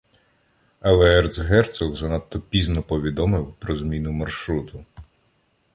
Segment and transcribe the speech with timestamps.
[0.79, 4.85] Але ерцгерцог занадто пізно повідомив про зміну маршруту.